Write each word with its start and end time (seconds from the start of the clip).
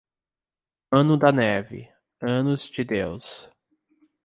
Ano 0.91 1.15
da 1.15 1.31
neve, 1.31 1.87
anos 2.23 2.63
de 2.67 2.83
Deus. 2.83 3.47